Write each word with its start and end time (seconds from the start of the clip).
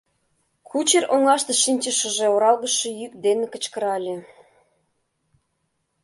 Кучер 0.69 1.03
оҥаште 1.13 1.53
шинчышыже 1.63 2.25
оралгыше 2.35 2.89
йӱк 2.99 3.13
дене 3.25 3.45
кычкырале: 3.53 4.15